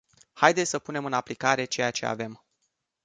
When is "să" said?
0.69-0.79